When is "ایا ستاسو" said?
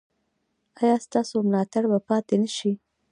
0.79-1.35